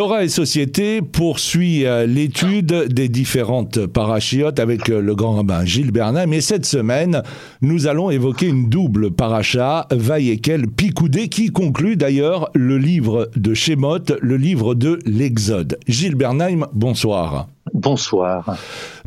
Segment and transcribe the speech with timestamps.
[0.00, 5.90] Torah et Société poursuit euh, l'étude des différentes parachiotes avec euh, le grand rabbin Gilles
[5.90, 6.32] Bernheim.
[6.32, 7.22] Et cette semaine,
[7.60, 13.98] nous allons évoquer une double paracha, Vayekel Picoudé, qui conclut d'ailleurs le livre de Shemot,
[14.22, 15.78] le livre de l'Exode.
[15.86, 17.48] Gilles Bernheim, bonsoir.
[17.74, 18.56] Bonsoir.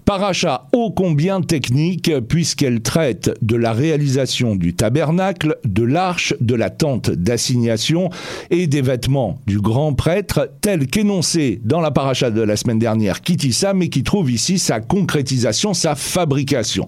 [0.05, 6.69] Paracha ô combien technique puisqu'elle traite de la réalisation du tabernacle, de l'arche, de la
[6.69, 8.09] tente d'assignation
[8.49, 13.21] et des vêtements du grand prêtre tel qu'énoncé dans la paracha de la semaine dernière
[13.21, 16.85] Kitissa mais qui trouve ici sa concrétisation, sa fabrication.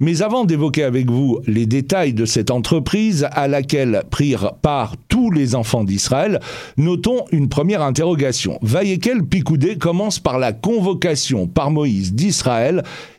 [0.00, 5.30] Mais avant d'évoquer avec vous les détails de cette entreprise à laquelle prirent part tous
[5.30, 6.40] les enfants d'Israël,
[6.76, 8.58] notons une première interrogation.
[8.62, 12.55] Vayekel Picoudé commence par la convocation par Moïse d'Israël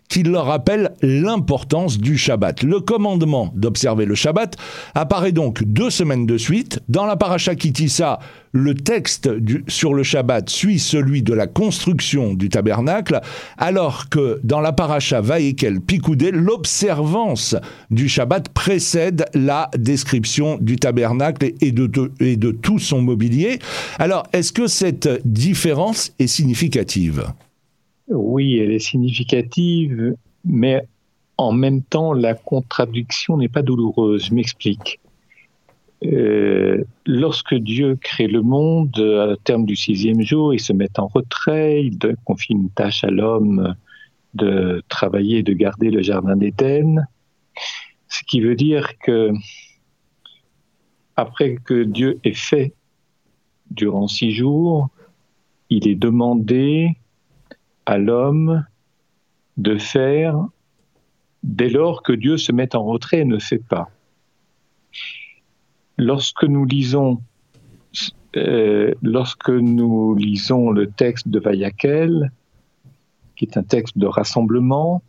[0.10, 2.64] qui leur rappelle l'importance du Shabbat.
[2.64, 4.56] Le commandement d'observer le Shabbat
[4.96, 6.80] apparaît donc deux semaines de suite.
[6.88, 8.20] Dans la paracha Kitissa,
[8.54, 9.30] le texte
[9.68, 13.20] sur le Shabbat suit celui de la construction du tabernacle,
[13.58, 17.58] alors que dans la paracha Vaïkel Picoudé, l'observance
[17.92, 23.60] du Shabbat précède la description du tabernacle et de tout son mobilier.
[24.00, 27.26] Alors, est-ce que cette différence est significative?
[28.10, 30.88] Oui, elle est significative, mais
[31.38, 34.26] en même temps, la contradiction n'est pas douloureuse.
[34.26, 35.00] Je m'explique.
[36.06, 41.08] Euh, lorsque Dieu crée le monde, à terme du sixième jour, il se met en
[41.08, 43.76] retrait, il confie une tâche à l'homme
[44.36, 47.08] de travailler et de garder le jardin d'Éden.
[48.08, 49.32] Ce qui veut dire que,
[51.16, 52.74] après que Dieu ait fait
[53.72, 54.90] durant six jours,
[55.70, 56.96] il est demandé
[57.88, 58.66] à l'homme
[59.56, 60.46] de faire
[61.42, 63.90] dès lors que Dieu se met en retrait et ne fait pas.
[65.98, 67.22] Lorsque nous lisons,
[68.36, 72.32] euh, lorsque nous lisons le texte de Vayakel,
[73.38, 75.02] qui est un texte de rassemblement,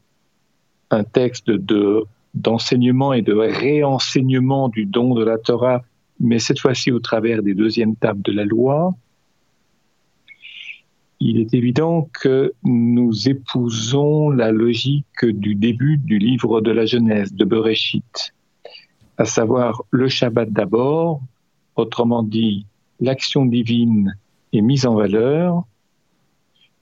[0.90, 5.82] un texte de d'enseignement et de réenseignement du don de la Torah,
[6.20, 8.94] mais cette fois-ci au travers des deuxièmes tables de la loi,
[11.20, 17.32] il est évident que nous épousons la logique du début du livre de la Genèse,
[17.32, 18.34] de Bereshit,
[19.16, 21.20] à savoir le Shabbat d'abord,
[21.74, 22.66] autrement dit,
[23.00, 24.16] l'action divine
[24.52, 25.64] est mise en valeur,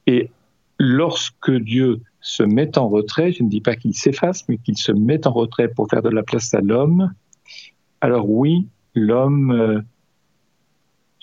[0.06, 0.30] et
[0.78, 4.92] lorsque Dieu se met en retrait, je ne dis pas qu'il s'efface, mais qu'il se
[4.92, 7.12] met en retrait pour faire de la place à l'homme,
[8.02, 9.80] alors oui, l'homme euh,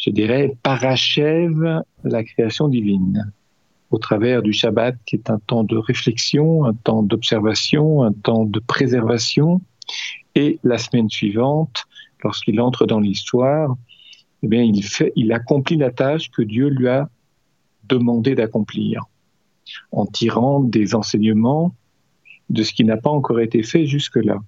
[0.03, 3.31] je dirais, parachève la création divine
[3.93, 8.43] au travers du Shabbat, qui est un temps de réflexion, un temps d'observation, un temps
[8.43, 9.61] de préservation.
[10.33, 11.83] Et la semaine suivante,
[12.23, 13.75] lorsqu'il entre dans l'histoire,
[14.41, 17.07] eh bien, il, fait, il accomplit la tâche que Dieu lui a
[17.83, 19.03] demandé d'accomplir,
[19.91, 21.75] en tirant des enseignements
[22.49, 24.39] de ce qui n'a pas encore été fait jusque-là.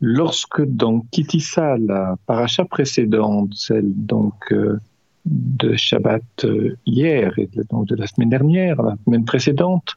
[0.00, 4.78] Lorsque dans Kitissa, la paracha précédente, celle donc euh,
[5.26, 9.96] de Shabbat euh, hier et donc de la semaine dernière, la semaine précédente,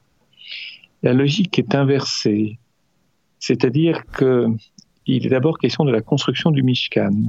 [1.04, 2.58] la logique est inversée.
[3.40, 4.48] C'est-à-dire que
[5.06, 7.28] il est d'abord question de la construction du Mishkan.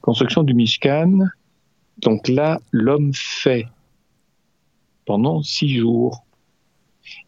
[0.00, 1.20] Construction du Mishkan,
[1.98, 3.66] donc là, l'homme fait
[5.06, 6.24] pendant six jours.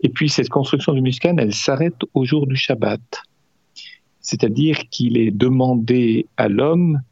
[0.00, 3.22] Et puis cette construction du Mishkan, elle s'arrête au jour du Shabbat
[4.25, 7.03] c'est-à-dire qu'il est demandé à l'homme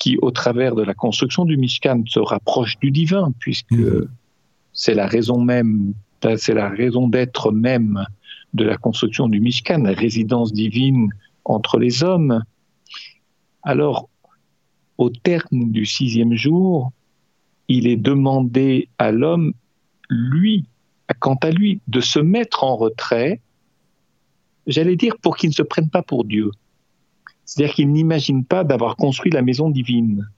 [0.00, 4.08] qui, au travers de la construction du Mishkan, se rapproche du divin, puisque mmh.
[4.72, 5.94] c'est la raison même,
[6.36, 8.04] c'est la raison d'être même
[8.54, 11.10] de la construction du Mishkan, la résidence divine
[11.44, 12.42] entre les hommes.
[13.62, 14.08] Alors,
[14.98, 16.90] au terme du sixième jour,
[17.68, 19.52] il est demandé à l'homme,
[20.08, 20.64] lui,
[21.20, 23.40] quant à lui, de se mettre en retrait
[24.66, 26.50] j'allais dire pour qu'ils ne se prennent pas pour Dieu.
[27.50, 30.28] C'est-à-dire qu'ils n'imaginent pas d'avoir construit la maison divine.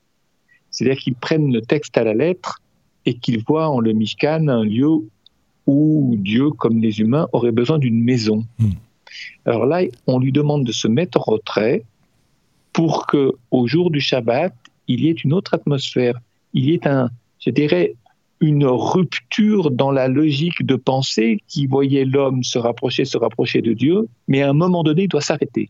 [0.71, 2.62] C'est-à-dire qu'ils prennent le texte à la lettre
[3.05, 4.89] et qu'ils voient en le Mishkan un lieu
[5.66, 8.47] où Dieu, comme les humains, aurait besoin d'une maison.
[8.59, 8.71] Hmm.
[9.45, 11.84] Alors là, on lui demande de se mettre en retrait
[12.72, 14.54] pour que, au jour du Shabbat,
[14.89, 16.19] il y ait une autre atmosphère.
[16.54, 17.10] Il y ait un,
[17.41, 17.95] je dirais,
[18.41, 23.75] une rupture dans la logique de pensée qui voyait l'homme se rapprocher, se rapprocher de
[23.75, 25.69] Dieu, mais à un moment donné, il doit s'arrêter.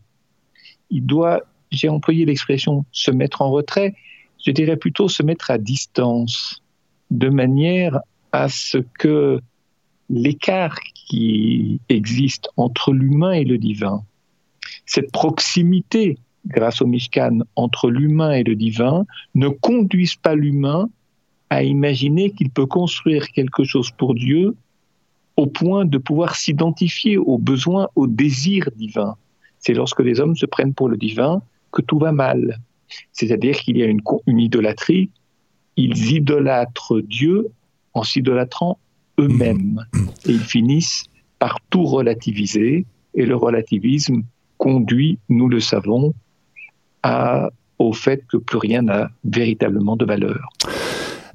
[0.93, 1.41] Il doit,
[1.71, 3.95] j'ai employé l'expression se mettre en retrait,
[4.45, 6.61] je dirais plutôt se mettre à distance,
[7.11, 7.99] de manière
[8.31, 9.41] à ce que
[10.09, 14.03] l'écart qui existe entre l'humain et le divin,
[14.85, 19.05] cette proximité grâce au Mishkan entre l'humain et le divin,
[19.35, 20.89] ne conduise pas l'humain
[21.49, 24.55] à imaginer qu'il peut construire quelque chose pour Dieu
[25.37, 29.15] au point de pouvoir s'identifier aux besoins, aux désirs divins.
[29.63, 32.59] C'est lorsque les hommes se prennent pour le divin que tout va mal.
[33.11, 35.09] C'est-à-dire qu'il y a une, une idolâtrie,
[35.77, 37.47] ils idolâtrent Dieu
[37.93, 38.77] en s'idolâtrant
[39.19, 39.85] eux-mêmes.
[40.25, 41.05] Et ils finissent
[41.39, 44.23] par tout relativiser, et le relativisme
[44.57, 46.13] conduit, nous le savons,
[47.01, 47.49] à,
[47.79, 50.49] au fait que plus rien n'a véritablement de valeur.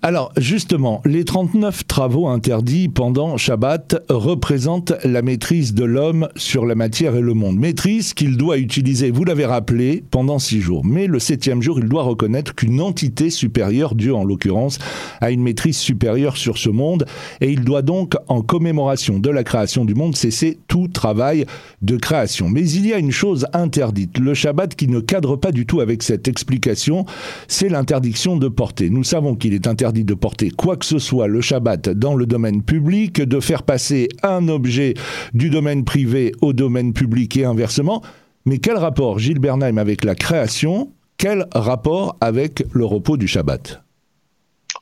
[0.01, 6.77] Alors justement, les 39 travaux interdits pendant Shabbat représentent la maîtrise de l'homme sur la
[6.77, 7.59] matière et le monde.
[7.59, 10.85] Maîtrise qu'il doit utiliser, vous l'avez rappelé, pendant six jours.
[10.85, 14.79] Mais le septième jour, il doit reconnaître qu'une entité supérieure, Dieu en l'occurrence,
[15.21, 17.05] a une maîtrise supérieure sur ce monde
[17.41, 21.45] et il doit donc, en commémoration de la création du monde, cesser tout travail
[21.83, 22.49] de création.
[22.49, 25.81] Mais il y a une chose interdite, le Shabbat qui ne cadre pas du tout
[25.81, 27.05] avec cette explication,
[27.49, 28.91] c'est l'interdiction de porter.
[28.91, 32.27] Nous savons qu'il est interdit de porter quoi que ce soit le Shabbat dans le
[32.27, 34.95] domaine public, de faire passer un objet
[35.35, 38.03] du domaine privé au domaine public et inversement.
[38.45, 40.93] Mais quel rapport Gilles Bernheim avec la création?
[41.17, 43.83] Quel rapport avec le repos du Shabbat?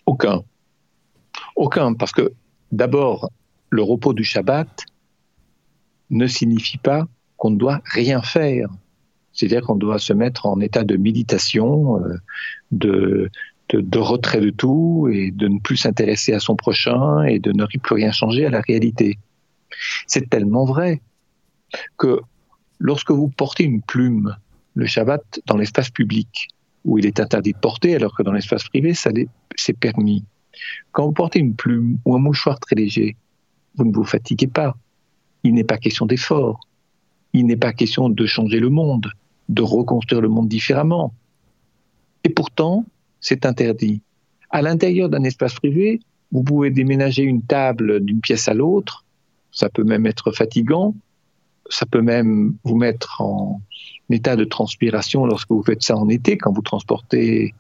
[0.04, 0.42] Aucun.
[1.56, 2.32] Aucun, parce que
[2.72, 3.30] d'abord,
[3.70, 4.84] le repos du Shabbat
[6.10, 7.06] ne signifie pas
[7.36, 8.68] qu'on ne doit rien faire.
[9.32, 13.28] C'est-à-dire qu'on doit se mettre en état de méditation, euh,
[13.70, 17.52] de, de, retrait de tout et de ne plus s'intéresser à son prochain et de
[17.52, 19.18] ne plus rien changer à la réalité.
[20.06, 21.00] C'est tellement vrai
[21.96, 22.20] que
[22.78, 24.36] lorsque vous portez une plume
[24.74, 26.48] le Shabbat dans l'espace public,
[26.84, 29.10] où il est interdit de porter alors que dans l'espace privé, ça
[29.56, 30.24] c'est permis.
[30.92, 33.16] Quand vous portez une plume ou un mouchoir très léger,
[33.76, 34.76] vous ne vous fatiguez pas.
[35.42, 36.60] Il n'est pas question d'effort.
[37.32, 39.10] Il n'est pas question de changer le monde,
[39.48, 41.12] de reconstruire le monde différemment.
[42.24, 42.84] Et pourtant,
[43.26, 44.02] c'est interdit.
[44.50, 45.98] À l'intérieur d'un espace privé,
[46.30, 49.04] vous pouvez déménager une table d'une pièce à l'autre,
[49.50, 50.94] ça peut même être fatigant,
[51.68, 53.60] ça peut même vous mettre en
[54.10, 57.52] état de transpiration lorsque vous faites ça en été, quand vous transportez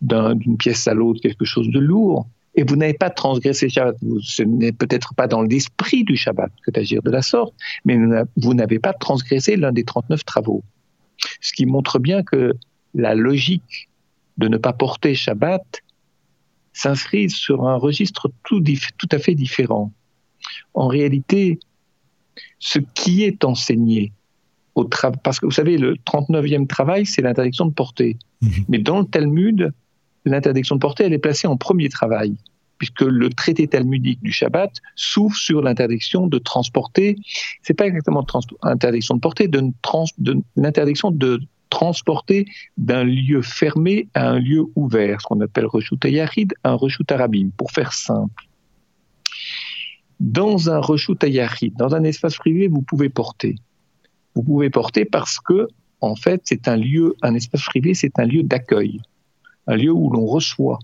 [0.00, 2.26] d'une pièce à l'autre quelque chose de lourd.
[2.56, 3.96] Et vous n'avez pas transgressé Shabbat.
[4.22, 7.54] Ce n'est peut-être pas dans l'esprit du Shabbat que d'agir de la sorte,
[7.84, 7.96] mais
[8.36, 10.64] vous n'avez pas transgressé l'un des 39 travaux.
[11.40, 12.54] Ce qui montre bien que
[12.94, 13.88] la logique
[14.38, 15.82] de ne pas porter Shabbat
[16.72, 18.62] s'inscrit sur un registre tout,
[18.98, 19.92] tout à fait différent.
[20.74, 21.58] En réalité,
[22.58, 24.12] ce qui est enseigné
[24.74, 28.18] au travail, parce que vous savez, le 39e travail, c'est l'interdiction de porter.
[28.42, 28.50] Mhm.
[28.68, 29.72] Mais dans le Talmud,
[30.26, 32.36] l'interdiction de porter, elle est placée en premier travail,
[32.76, 37.16] puisque le traité talmudique du Shabbat s'ouvre sur l'interdiction de transporter,
[37.62, 38.24] c'est pas exactement
[38.64, 39.62] l'interdiction de porter, de,
[40.18, 41.40] de l'interdiction de
[41.76, 42.46] transporté
[42.78, 47.50] d'un lieu fermé à un lieu ouvert, ce qu'on appelle reshut ayahid, un reshut arabim,
[47.54, 48.44] pour faire simple.
[50.18, 53.56] Dans un reshut ayahid, dans un espace privé, vous pouvez porter.
[54.34, 55.68] Vous pouvez porter parce que,
[56.00, 59.02] en fait, c'est un lieu, un espace privé, c'est un lieu d'accueil,
[59.66, 60.78] un lieu où l'on reçoit,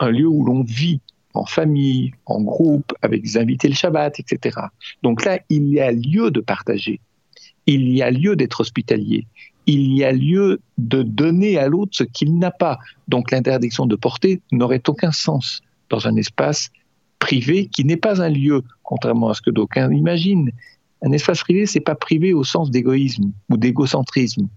[0.00, 1.00] un lieu où l'on vit
[1.34, 4.58] en famille, en groupe, avec des invités le Shabbat, etc.
[5.04, 6.98] Donc là, il y a lieu de partager.
[7.66, 9.24] Il y a lieu d'être hospitalier
[9.66, 12.78] il y a lieu de donner à l'autre ce qu'il n'a pas.
[13.08, 15.60] Donc l'interdiction de porter n'aurait aucun sens
[15.90, 16.70] dans un espace
[17.18, 20.50] privé qui n'est pas un lieu, contrairement à ce que d'aucuns imaginent.
[21.02, 24.48] Un espace privé, c'est pas privé au sens d'égoïsme ou d'égocentrisme.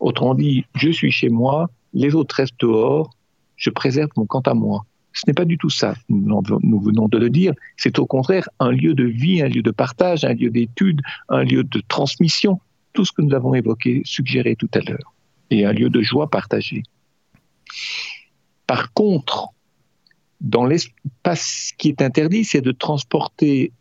[0.00, 3.10] Autrement dit, je suis chez moi, les autres restent dehors,
[3.56, 4.84] je préserve mon quant à moi.
[5.12, 7.52] Ce n'est pas du tout ça, nous venons de le dire.
[7.76, 11.44] C'est au contraire un lieu de vie, un lieu de partage, un lieu d'étude, un
[11.44, 12.58] lieu de transmission,
[12.92, 15.14] tout ce que nous avons évoqué, suggéré tout à l'heure,
[15.50, 16.82] et un lieu de joie partagée.
[18.66, 19.48] Par contre,
[20.40, 23.72] dans l'espace, ce qui est interdit, c'est de transporter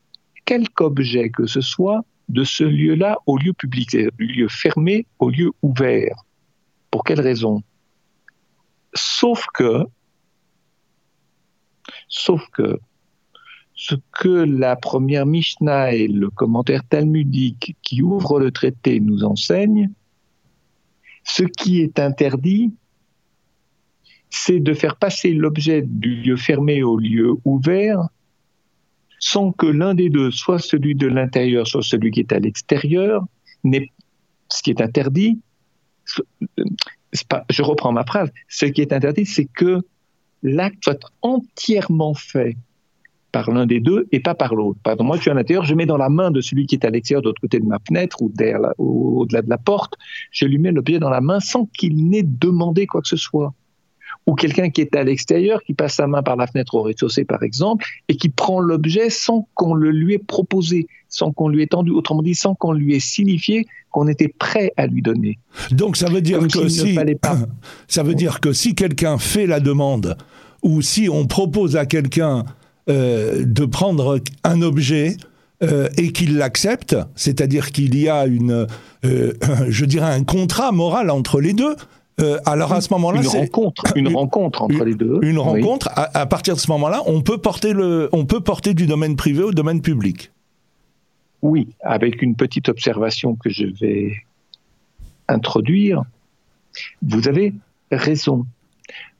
[0.46, 5.30] quelque objet que ce soit de ce lieu-là au lieu public, du lieu fermé au
[5.30, 6.16] lieu ouvert.
[6.90, 7.64] Pour quelle raison?
[8.94, 9.86] Sauf que,
[12.08, 12.80] sauf que
[13.82, 19.90] ce que la première Mishnah et le commentaire talmudique qui ouvre le traité nous enseignent,
[21.24, 22.76] ce qui est interdit,
[24.30, 28.08] c'est de faire passer l'objet du lieu fermé au lieu ouvert
[29.18, 33.26] sans que l'un des deux, soit celui de l'intérieur, soit celui qui est à l'extérieur,
[33.66, 35.40] ce qui est interdit,
[36.06, 39.82] je reprends ma phrase, ce qui est interdit, c'est que
[40.44, 42.56] l'acte soit entièrement fait
[43.32, 44.80] par l'un des deux et pas par l'autre.
[45.00, 46.90] Moi je suis à l'intérieur, je mets dans la main de celui qui est à
[46.90, 48.32] l'extérieur, de l'autre côté de ma fenêtre ou
[49.20, 49.94] au-delà de la porte,
[50.32, 53.54] je lui mets l'objet dans la main sans qu'il n'ait demandé quoi que ce soit.
[54.28, 57.26] ou quelqu'un qui est à l'extérieur, qui passe sa main par la fenêtre au rez-de-chaussée,
[57.26, 61.64] par exemple, et qui prend l'objet sans qu'on le lui ait proposé, sans qu'on lui
[61.64, 65.40] ait tendu, autrement dit, sans qu'on lui ait signifié qu'on était prêt à lui donner.
[65.72, 66.98] Donc ça veut dire que si,
[67.88, 70.16] ça veut dire que si quelqu'un fait la demande,
[70.62, 72.46] ou si on propose à quelqu'un
[72.90, 75.18] euh, de prendre un objet,
[75.64, 78.66] euh, et qu'il l'accepte, c'est-à-dire qu'il y a une,
[79.06, 79.34] euh,
[79.70, 81.76] je dirais, un contrat moral entre les deux.
[82.46, 85.18] Alors à ce moment-là, une rencontre, une, rencontre entre les deux.
[85.24, 85.90] Une rencontre.
[85.96, 89.42] À, partir de ce moment-là, on peut porter le, on peut porter du domaine privé
[89.42, 90.32] au domaine public.
[91.42, 94.14] Oui, avec une petite observation que je vais
[95.28, 96.04] introduire.
[97.02, 97.56] Vous avez
[97.92, 98.46] raison.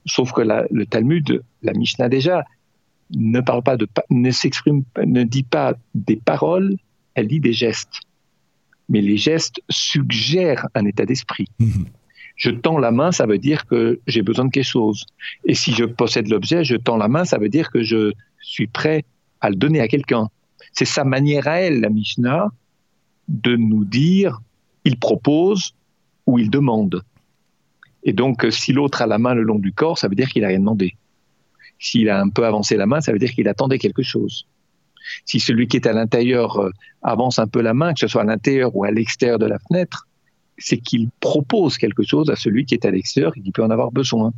[0.06, 2.46] Sauf que le Talmud, la Mishnah déjà,
[3.14, 6.78] ne parle pas de, ne s'exprime, ne dit pas des paroles,
[7.16, 8.00] elle dit des gestes.
[8.90, 11.48] Mais les gestes suggèrent un état d'esprit.
[11.60, 11.86] Mhm.
[12.36, 15.06] Je tends la main, ça veut dire que j'ai besoin de quelque chose.
[15.46, 18.68] Et si je possède l'objet, je tends la main, ça veut dire que je suis
[18.68, 19.06] prêt
[19.42, 20.30] à le donner à quelqu'un.
[20.74, 22.48] C'est sa manière à elle, la Mishnah,
[23.28, 24.42] de nous dire
[24.86, 25.76] il propose
[26.26, 27.04] ou il demande.
[28.04, 30.42] Et donc, si l'autre a la main le long du corps, ça veut dire qu'il
[30.42, 30.96] n'a rien demandé.
[31.82, 34.46] S'il a un peu avancé la main, ça veut dire qu'il attendait quelque chose.
[35.26, 36.70] Si celui qui est à l'intérieur euh,
[37.02, 39.58] avance un peu la main, que ce soit à l'intérieur ou à l'extérieur de la
[39.68, 40.08] fenêtre,
[40.60, 43.72] c'est qu'il propose quelque chose à celui qui est à l'extérieur et qui peut en
[43.72, 44.32] avoir besoin.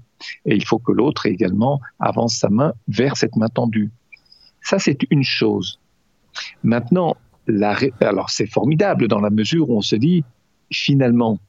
[0.45, 3.91] Et il faut que l'autre également avance sa main vers cette main tendue.
[4.61, 5.79] Ça, c'est une chose.
[6.63, 7.17] Maintenant,
[7.99, 10.23] alors c'est formidable dans la mesure où on se dit,
[10.71, 11.39] finalement,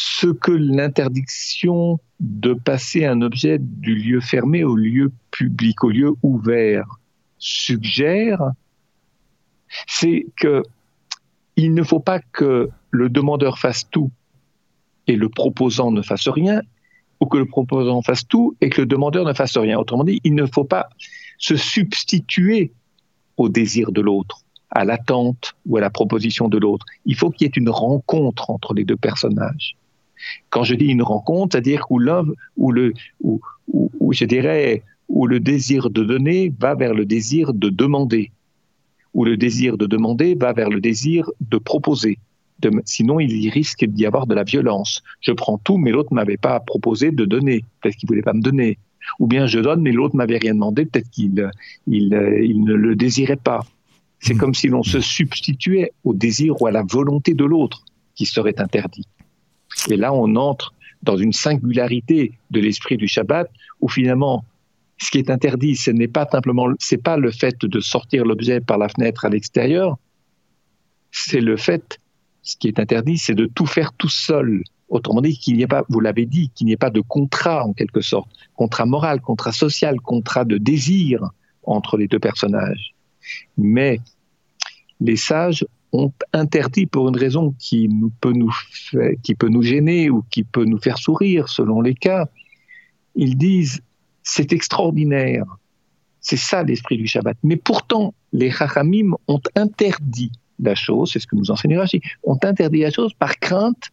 [0.00, 6.14] ce que l'interdiction de passer un objet du lieu fermé au lieu public, au lieu
[6.22, 7.00] ouvert,
[7.38, 8.52] suggère,
[9.88, 10.62] c'est que
[11.56, 14.12] il ne faut pas que le demandeur fasse tout
[15.08, 16.62] et le proposant ne fasse rien,
[17.18, 19.80] ou que le proposant fasse tout et que le demandeur ne fasse rien.
[19.80, 20.90] Autrement dit, il ne faut pas
[21.38, 22.70] se substituer
[23.36, 26.86] au désir de l'autre, à l'attente ou à la proposition de l'autre.
[27.04, 29.76] Il faut qu'il y ait une rencontre entre les deux personnages.
[30.50, 32.00] Quand je dis une rencontre, c'est-à-dire où
[32.56, 33.40] où le, où,
[34.12, 38.30] je dirais, où le désir de donner va vers le désir de demander,
[39.14, 42.18] où le désir de demander va vers le désir de proposer.
[42.84, 45.02] sinon, il risque d'y avoir de la violence.
[45.20, 47.64] Je prends tout, mais l'autre m'avait pas proposé de donner.
[47.80, 48.78] Peut-être qu'il voulait pas me donner.
[49.20, 50.84] Ou bien je donne, mais l'autre m'avait rien demandé.
[50.84, 51.50] Peut-être qu'il
[51.86, 53.64] il, il ne le désirait pas.
[54.20, 54.38] C'est hmm.
[54.38, 57.84] comme si l'on se substituait au désir ou à la volonté de l'autre
[58.14, 59.06] qui serait interdit.
[59.90, 64.44] Et là, on entre dans une singularité de l'esprit du Shabbat où finalement,
[64.98, 68.60] ce qui est interdit, ce n'est pas simplement, c'est pas le fait de sortir l'objet
[68.60, 69.96] par la fenêtre à l'extérieur,
[71.12, 72.00] c'est le fait,
[72.42, 74.62] ce qui est interdit, c'est de tout faire tout seul.
[74.88, 77.64] Autrement dit, qu'il n'y ait pas, vous l'avez dit, qu'il n'y ait pas de contrat
[77.64, 81.30] en quelque sorte, contrat moral, contrat social, contrat de désir
[81.62, 82.94] entre les deux personnages.
[83.56, 84.00] Mais
[85.00, 87.88] les sages ont interdit pour une raison qui
[88.20, 88.52] peut nous
[89.22, 92.28] qui peut nous gêner ou qui peut nous faire sourire selon les cas.
[93.14, 93.80] Ils disent
[94.22, 95.44] c'est extraordinaire,
[96.20, 97.36] c'est ça l'esprit du Shabbat.
[97.42, 102.38] Mais pourtant les Chachamim ont interdit la chose, c'est ce que nous enseignons ici, ont
[102.42, 103.90] interdit la chose par crainte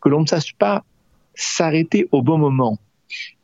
[0.00, 0.84] que l'on ne sache pas
[1.34, 2.78] s'arrêter au bon moment.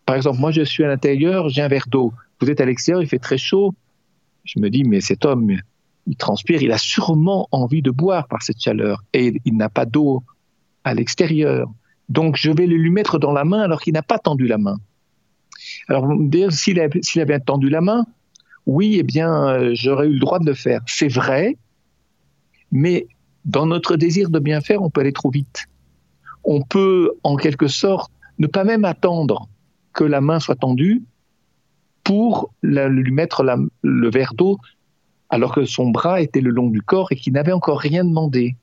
[0.07, 2.13] Par exemple, moi je suis à l'intérieur, j'ai un verre d'eau.
[2.41, 3.75] Vous êtes à l'extérieur, il fait très chaud.
[4.45, 5.57] Je me dis mais cet homme
[6.07, 9.85] il transpire, il a sûrement envie de boire par cette chaleur et il n'a pas
[9.85, 10.23] d'eau
[10.85, 11.71] à l'extérieur.
[12.09, 14.59] Donc je vais le lui mettre dans la main alors qu'il n'a pas tendu la
[14.59, 14.79] main.
[15.89, 18.05] Alors vous me dire s'il avait, tendu la main,
[18.67, 20.81] oui, eh bien euh, j'aurais eu le droit de le faire.
[20.87, 21.57] C'est vrai,
[22.71, 23.07] mais
[23.45, 25.67] dans notre désir de bien faire, on peut aller trop vite.
[26.45, 29.49] On peut en quelque sorte ne pas même attendre
[29.93, 31.03] que la main soit tendue
[32.03, 33.45] pour lui mettre
[33.83, 34.59] le verre d'eau
[35.33, 38.55] alors que son bras était le long du corps et qu'il n'avait encore rien demandé.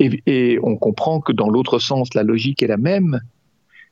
[0.00, 3.20] Et, on comprend que dans l'autre sens, la logique est la même.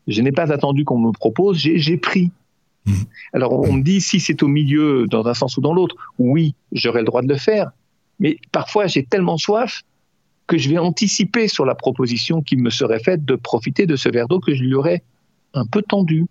[0.09, 2.31] Je n'ai pas attendu qu'on me propose, j'ai pris.
[2.87, 2.93] Mmh.
[3.35, 6.55] Alors on me dit si c'est au milieu, dans un sens ou dans l'autre, oui,
[6.73, 7.71] j'aurai le droit de le faire.
[8.19, 9.83] Mais parfois j'ai tellement soif
[10.47, 14.09] que je vais anticiper sur la proposition qui me serait faite de profiter de ce
[14.09, 15.05] verre d'eau que je lui aurais
[15.53, 16.27] un peu tendu.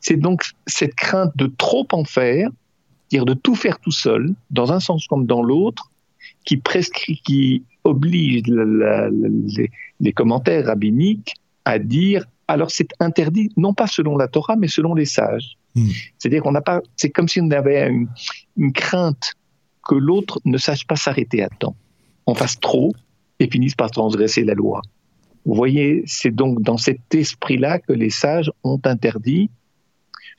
[0.00, 2.48] C'est donc cette crainte de trop en faire
[3.10, 5.90] dire de tout faire tout seul, dans un sens comme dans l'autre,
[6.44, 8.42] qui prescrit, qui oblige
[10.00, 14.94] les, commentaires rabbiniques à dire alors c'est interdit, non pas selon la Torah, mais selon
[14.94, 15.56] les sages.
[15.76, 15.88] Hmm.
[16.18, 18.08] C'est-à-dire qu'on n'a pas, c'est comme si on avait une,
[18.56, 19.34] une crainte
[19.88, 21.76] que l'autre ne sache pas s'arrêter à temps,
[22.26, 22.92] on fasse trop
[23.38, 24.82] et finisse par transgresser la loi.
[25.44, 29.48] Vous voyez, c'est donc dans cet esprit-là que les sages ont interdit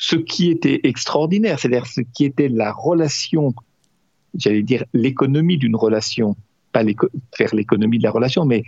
[0.02, 3.54] ce qui était extraordinaire, c'est-à-dire ce qui était la relation,
[4.34, 6.36] j'allais dire l'économie d'une relation,
[6.72, 6.84] pas
[7.36, 8.64] faire l'économie de la relation, mais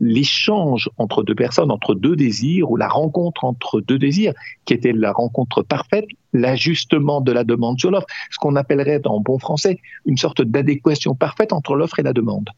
[0.00, 4.32] l'échange entre deux personnes, entre deux désirs, ou la rencontre entre deux désirs,
[4.64, 9.20] qui était la rencontre parfaite, l'ajustement de la demande sur l'offre, ce qu'on appellerait en
[9.20, 12.50] bon français une sorte d'adéquation parfaite entre l'offre et la demande.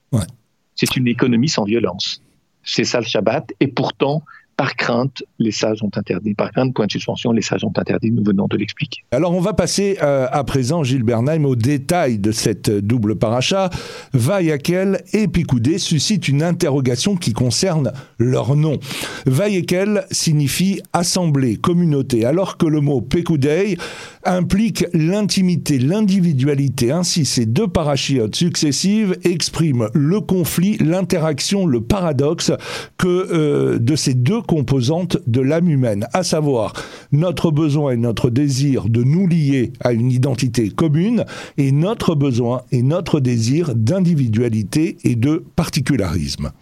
[0.77, 2.23] C'est une économie sans violence.
[2.63, 4.23] C'est ça le Shabbat, et pourtant,
[4.57, 6.35] par crainte, les sages ont interdit.
[6.35, 8.11] Par crainte, point de suspension, les sages ont interdit.
[8.11, 9.03] Nous venons de l'expliquer.
[9.11, 13.71] Alors, on va passer euh, à présent, Gilles Bernheim, au détail de cette double paracha.
[14.13, 18.79] Vayakel et Picoudé suscitent une interrogation qui concerne leur nom.
[19.27, 23.77] Vayakel signifie assemblée, communauté, alors que le mot Pekoudei
[24.25, 26.93] implique l'intimité, l'individualité.
[26.93, 32.53] Ainsi, ces deux parachiotes successives expriment le conflit, l'interaction, le paradoxe
[32.99, 36.73] que euh, de ces deux composantes de l'âme humaine, à savoir
[37.13, 41.25] notre besoin et notre désir de nous lier à une identité commune
[41.57, 46.53] et notre besoin et notre désir d'individualité et de particularisme.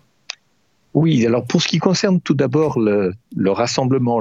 [0.95, 3.15] Oui, alors pour ce qui concerne tout d'abord le,
[3.47, 4.21] rassemblement,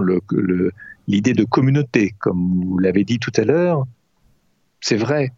[1.08, 3.86] l'idée de communauté, comme vous l'avez dit tout à l'heure,
[4.80, 5.34] c'est vrai.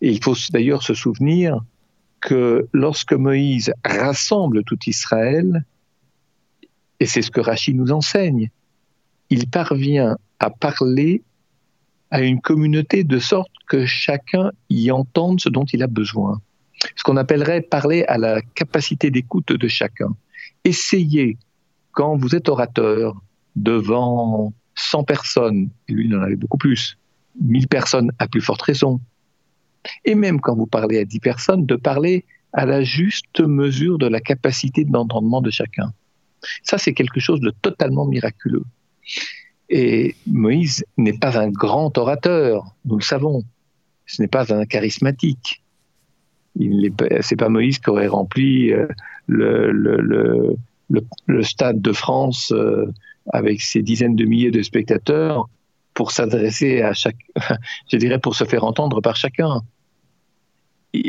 [0.00, 1.60] Et il faut d'ailleurs se souvenir
[2.20, 5.64] que lorsque Moïse rassemble tout Israël,
[7.00, 8.50] et c'est ce que Rachid nous enseigne.
[9.30, 11.22] Il parvient à parler
[12.10, 16.40] à une communauté de sorte que chacun y entende ce dont il a besoin.
[16.94, 20.14] Ce qu'on appellerait parler à la capacité d'écoute de chacun.
[20.64, 21.36] Essayez,
[21.92, 23.20] quand vous êtes orateur
[23.56, 26.96] devant 100 personnes, et lui il en avait beaucoup plus,
[27.40, 29.00] 1000 personnes à plus forte raison,
[30.04, 34.06] et même quand vous parlez à 10 personnes, de parler à la juste mesure de
[34.06, 35.92] la capacité d'entendement de chacun.
[36.62, 38.64] Ça, c'est quelque chose de totalement miraculeux.
[39.68, 43.42] Et Moïse n'est pas un grand orateur, nous le savons.
[44.06, 45.62] Ce n'est pas un charismatique.
[46.54, 48.86] Il c'est pas Moïse qui aurait rempli euh,
[49.26, 50.56] le, le,
[51.26, 52.86] le, stade de France euh,
[53.32, 55.48] avec ses dizaines de milliers de spectateurs
[55.92, 57.16] pour s'adresser à chaque,
[57.92, 59.62] je dirais pour se faire entendre par chacun.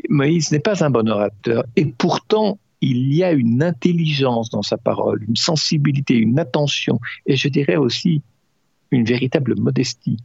[0.09, 4.77] Moïse n'est pas un bon orateur et pourtant il y a une intelligence dans sa
[4.77, 8.21] parole, une sensibilité, une attention, et je dirais aussi
[8.91, 10.17] une véritable modestie,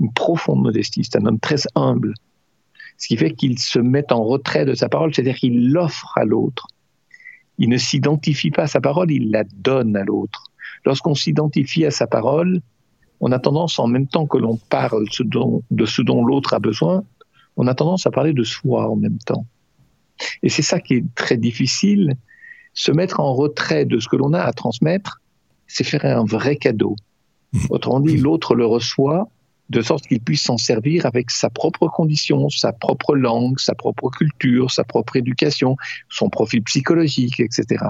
[0.00, 1.04] une profonde modestie.
[1.04, 2.14] C'est un homme très humble,
[2.96, 6.24] ce qui fait qu'il se met en retrait de sa parole, c'est-à-dire qu'il l'offre à
[6.24, 6.66] l'autre.
[7.58, 10.44] Il ne s'identifie pas à sa parole, il la donne à l'autre.
[10.84, 12.60] Lorsqu'on s'identifie à sa parole,
[13.20, 17.04] on a tendance, en même temps que l'on parle de ce dont l'autre a besoin,
[17.56, 19.44] on a tendance à parler de soi en même temps.
[20.42, 22.14] Et c'est ça qui est très difficile.
[22.74, 25.20] Se mettre en retrait de ce que l'on a à transmettre,
[25.66, 26.96] c'est faire un vrai cadeau.
[27.52, 27.58] Mmh.
[27.70, 29.28] Autrement dit, l'autre le reçoit
[29.70, 34.10] de sorte qu'il puisse s'en servir avec sa propre condition, sa propre langue, sa propre
[34.10, 35.76] culture, sa propre éducation,
[36.08, 37.84] son profil psychologique, etc.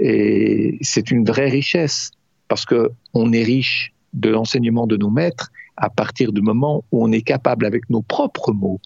[0.00, 2.12] Et c'est une vraie richesse
[2.46, 7.04] parce que on est riche de l'enseignement de nos maîtres à partir du moment où
[7.04, 8.80] on est capable avec nos propres mots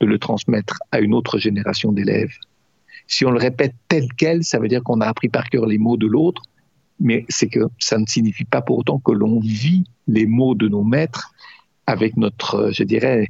[0.00, 2.34] de le transmettre à une autre génération d'élèves.
[3.06, 5.78] Si on le répète tel quel, ça veut dire qu'on a appris par cœur les
[5.78, 6.42] mots de l'autre,
[7.00, 10.68] mais c'est que ça ne signifie pas pour autant que l'on vit les mots de
[10.68, 11.32] nos maîtres
[11.86, 13.28] avec notre, je dirais,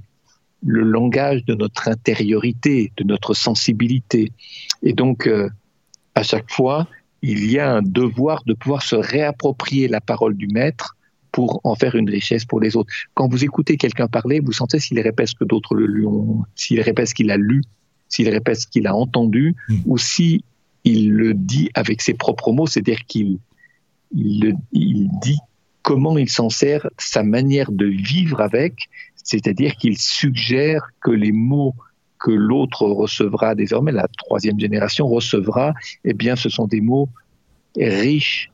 [0.67, 4.33] le langage de notre intériorité, de notre sensibilité.
[4.83, 5.49] Et donc, euh,
[6.15, 6.89] à chaque fois,
[7.23, 10.97] il y a un devoir de pouvoir se réapproprier la parole du maître
[11.39, 12.93] pour en faire une richesse pour les autres.
[13.15, 16.43] Quand vous écoutez quelqu'un parler, vous sentez s'il répète ce que d'autres le lui ont,
[16.57, 17.63] s'il répète ce qu'il a lu,
[18.09, 19.77] s'il répète ce qu'il a entendu, hmm.
[19.87, 20.43] ou si
[20.83, 23.39] il le dit avec ses propres mots, c'est-à-dire qu'il
[24.11, 24.57] il,
[25.23, 25.39] dit
[25.83, 28.75] comment il s'en sert, sa manière de vivre avec,
[29.15, 31.77] c'est-à-dire qu'il suggère que les mots
[32.19, 35.73] que l'autre recevra désormais, la troisième génération recevra,
[36.03, 37.09] eh bien, ce sont des mots
[37.77, 38.51] riches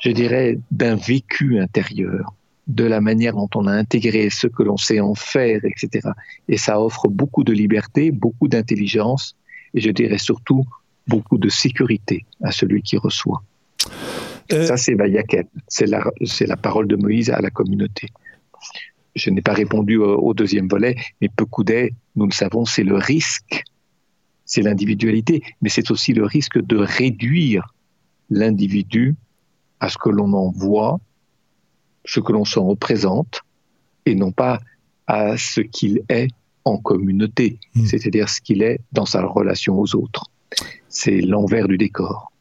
[0.00, 2.34] je dirais, d'un vécu intérieur,
[2.66, 6.10] de la manière dont on a intégré ce que l'on sait en faire, etc.
[6.48, 9.34] Et ça offre beaucoup de liberté, beaucoup d'intelligence,
[9.74, 10.66] et je dirais surtout
[11.06, 13.42] beaucoup de sécurité à celui qui reçoit.
[14.52, 18.08] Euh, ça, c'est Vayakel, c'est la, parole de Moïse à la communauté.
[19.14, 23.64] Je n'ai pas répondu au, deuxième volet, mais Pekoudet, nous le savons, c'est le risque,
[24.44, 27.74] c'est l'individualité, mais c'est aussi le risque de réduire
[28.30, 29.16] l'individu
[29.80, 30.98] à ce que l'on en voit,
[32.04, 33.42] ce que l'on s'en représente,
[34.06, 34.60] et non pas
[35.06, 36.28] à ce qu'il est
[36.64, 37.86] en communauté, hmm.
[37.86, 40.24] c'est-à-dire ce qu'il est dans sa relation aux autres.
[40.88, 42.32] C'est l'envers du décor.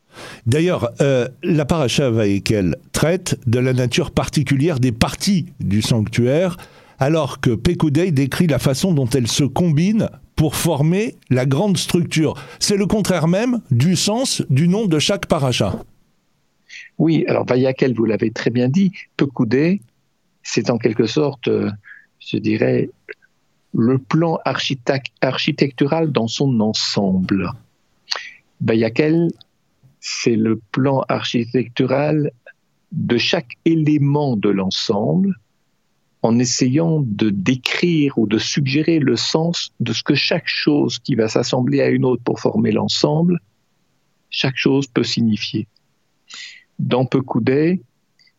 [0.45, 6.57] D'ailleurs, euh, la paracha Vaekel traite de la nature particulière des parties du sanctuaire,
[6.99, 12.35] alors que Pekudei décrit la façon dont elles se combinent pour former la grande structure.
[12.59, 15.75] C'est le contraire même du sens du nom de chaque paracha.
[16.97, 19.81] Oui, alors Vayakel, vous l'avez très bien dit, Pekudei,
[20.43, 21.69] c'est en quelque sorte, euh,
[22.19, 22.89] je dirais,
[23.73, 27.51] le plan architectural dans son ensemble.
[28.61, 29.29] Bayakel,
[29.99, 32.31] c'est le plan architectural
[32.91, 35.35] de chaque élément de l'ensemble
[36.23, 41.15] en essayant de décrire ou de suggérer le sens de ce que chaque chose qui
[41.15, 43.39] va s'assembler à une autre pour former l'ensemble,
[44.29, 45.67] chaque chose peut signifier.
[46.79, 47.81] Dans Pecoudet,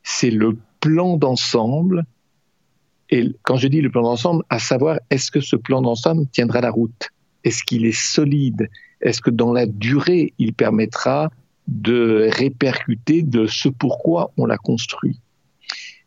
[0.02, 2.04] c'est le plan d'ensemble
[3.10, 6.60] et quand je dis le plan d'ensemble, à savoir, est-ce que ce plan d'ensemble tiendra
[6.60, 7.08] la route?
[7.44, 8.68] Est-ce qu'il est solide?
[9.00, 11.30] Est-ce que dans la durée, il permettra
[11.66, 15.20] de répercuter de ce pourquoi on l'a construit?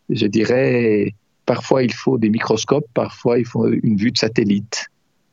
[0.10, 1.16] Je dirais,
[1.46, 4.88] parfois il faut des microscopes, parfois il faut une vue de satellite.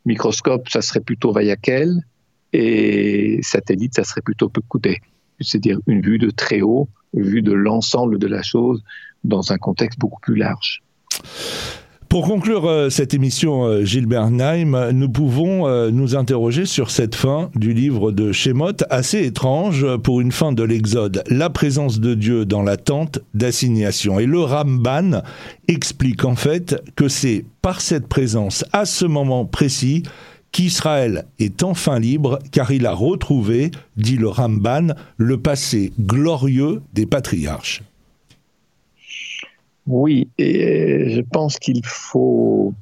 [0.07, 1.95] Microscope, ça serait plutôt Vayakel,
[2.53, 5.01] et satellite, ça serait plutôt Pekouté.
[5.41, 8.83] C'est-à-dire une vue de très haut, vue de l'ensemble de la chose
[9.25, 10.83] dans un contexte beaucoup plus large.
[12.09, 17.15] Pour conclure euh, cette émission, euh, Gilbert Naim, nous pouvons euh, nous interroger sur cette
[17.15, 22.15] fin du livre de Shemot, assez étrange pour une fin de l'Exode, la présence de
[22.15, 24.19] Dieu dans la tente d'assignation.
[24.19, 25.23] Et le Ramban
[25.69, 30.03] explique en fait que c'est par cette présence, à ce moment précis,
[30.53, 37.07] qu'Israël est enfin libre, car il a retrouvé, dit le Ramban, le passé glorieux des
[37.07, 37.83] patriarches.
[39.87, 42.75] Oui, et je pense qu'il faut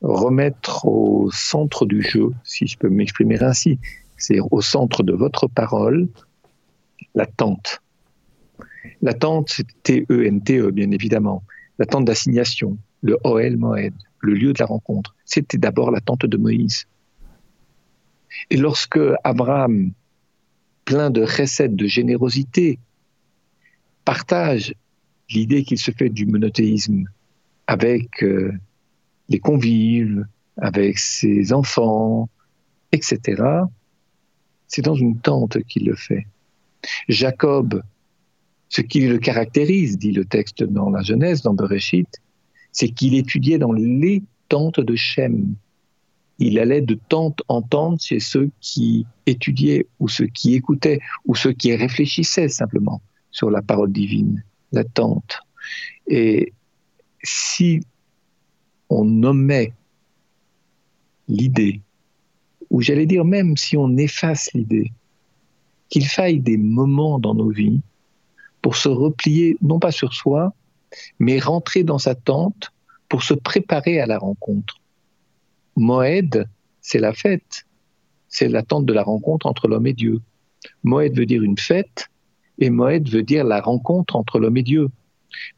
[0.00, 3.78] remettre au centre du jeu, si je peux m'exprimer ainsi,
[4.16, 6.08] c'est au centre de votre parole,
[7.14, 7.82] l'attente.
[9.02, 11.42] L'attente, c'est T-E-N-T-E, e, bien évidemment.
[11.78, 15.14] L'attente d'assignation, le Oel Moed, le lieu de la rencontre.
[15.24, 16.86] C'était d'abord l'attente de Moïse.
[18.50, 19.92] Et lorsque Abraham,
[20.84, 22.78] plein de recettes de générosité,
[24.04, 24.74] partage
[25.30, 27.04] l'idée qu'il se fait du monothéisme
[27.66, 28.52] avec euh,
[29.28, 30.26] les convives,
[30.56, 32.28] avec ses enfants,
[32.92, 33.42] etc.,
[34.66, 36.26] c'est dans une tente qu'il le fait.
[37.08, 37.82] Jacob,
[38.68, 42.20] ce qui le caractérise, dit le texte dans la Genèse, dans Bereshit,
[42.72, 45.54] c'est qu'il étudiait dans les tentes de Shem.
[46.38, 51.34] Il allait de tente en tente chez ceux qui étudiaient ou ceux qui écoutaient ou
[51.34, 55.40] ceux qui réfléchissaient simplement sur la parole divine l'attente.
[56.06, 56.52] Et
[57.22, 57.80] si
[58.88, 59.72] on nommait
[61.28, 61.80] l'idée,
[62.70, 64.92] ou j'allais dire même si on efface l'idée,
[65.88, 67.80] qu'il faille des moments dans nos vies
[68.62, 70.54] pour se replier, non pas sur soi,
[71.18, 72.72] mais rentrer dans sa tente
[73.08, 74.80] pour se préparer à la rencontre.
[75.76, 76.48] Moed,
[76.80, 77.66] c'est la fête,
[78.28, 80.20] c'est l'attente de la rencontre entre l'homme et Dieu.
[80.82, 82.08] Moed veut dire une fête,
[82.58, 84.88] et Moed veut dire la rencontre entre l'homme et Dieu.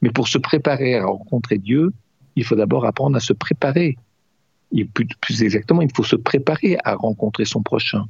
[0.03, 1.93] Mais pour se préparer à rencontrer Dieu,
[2.37, 3.97] il faut d'abord apprendre à se préparer.
[4.73, 8.07] Et plus, plus, exactement, il faut se préparer à rencontrer son prochain.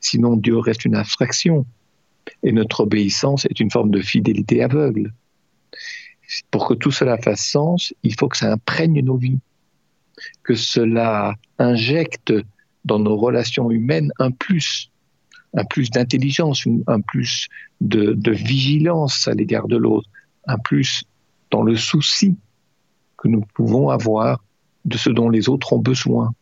[0.00, 1.66] Sinon, Dieu reste une abstraction.
[2.42, 5.12] Et notre obéissance est une forme de fidélité aveugle.
[6.50, 9.38] Pour que tout cela fasse sens, il faut que ça imprègne nos vies,
[10.42, 12.32] que cela injecte
[12.84, 14.90] dans nos relations humaines un plus,
[15.54, 17.48] un plus d'intelligence, un plus
[17.80, 20.08] de, vigilance à l'égard de l'autre,
[20.46, 21.04] un plus
[21.50, 22.36] dans le souci
[23.18, 24.42] que nous pouvons avoir
[24.84, 26.32] de ce dont les autres ont besoin.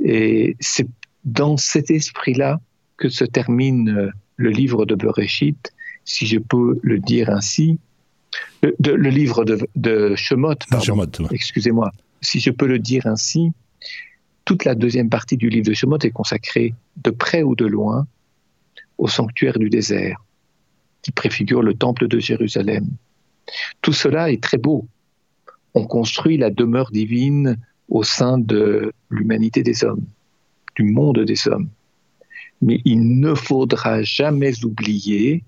[0.00, 0.88] Et c'est
[1.24, 2.60] dans cet esprit-là
[2.96, 5.72] que se termine le livre de Bereshit,
[6.04, 7.78] si je peux le dire ainsi,
[8.78, 10.54] le, livre de, de Shemot,
[11.30, 13.50] excusez-moi, si je peux le dire ainsi,
[14.44, 18.06] toute la deuxième partie du livre de Shemot est consacrée de près ou de loin
[18.98, 20.24] au sanctuaire du désert,
[21.02, 22.86] qui préfigure le temple de Jérusalem.
[23.82, 24.86] Tout cela est très beau.
[25.74, 30.04] On construit la demeure divine au sein de l'humanité des hommes,
[30.74, 31.68] du monde des hommes.
[32.62, 35.44] Mais il ne faudra jamais oublier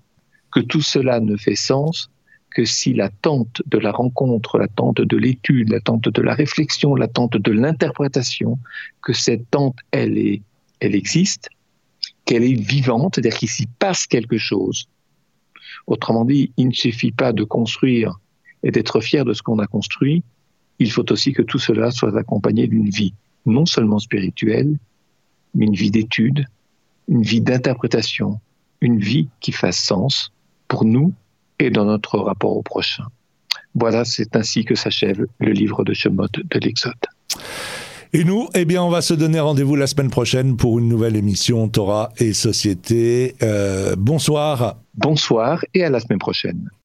[0.51, 2.09] que tout cela ne fait sens
[2.51, 7.51] que si l'attente de la rencontre, l'attente de l'étude, l'attente de la réflexion, l'attente de
[7.51, 8.57] l'interprétation,
[9.01, 10.41] que cette tente, elle, est,
[10.79, 11.49] elle existe,
[12.25, 14.87] qu'elle est vivante, c'est-à-dire qu'il s'y passe quelque chose.
[15.87, 18.19] Autrement dit, il ne suffit pas de construire
[18.63, 20.23] et d'être fier de ce qu'on a construit,
[20.79, 23.13] il faut aussi que tout cela soit accompagné d'une vie,
[23.45, 24.77] non seulement spirituelle,
[25.53, 26.45] mais une vie d'étude,
[27.07, 28.39] une vie d'interprétation,
[28.81, 30.31] une vie qui fasse sens
[30.67, 31.13] pour nous
[31.59, 33.05] et dans notre rapport au prochain.
[33.75, 36.93] Voilà, c'est ainsi que s'achève le livre de Shemot de l'Exode.
[38.11, 41.15] Et nous, eh bien, on va se donner rendez-vous la semaine prochaine pour une nouvelle
[41.15, 43.35] émission Torah et Société.
[43.43, 44.77] Euh, bonsoir.
[44.95, 46.71] Bonsoir et à la semaine prochaine.